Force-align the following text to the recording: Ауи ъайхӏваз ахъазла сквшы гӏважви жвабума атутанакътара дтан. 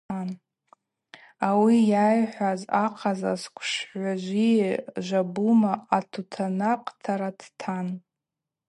Ауи 1.47 1.77
ъайхӏваз 2.03 2.61
ахъазла 2.83 3.33
сквшы 3.41 3.83
гӏважви 3.91 4.51
жвабума 5.05 5.73
атутанакътара 5.97 7.29
дтан. 7.39 7.87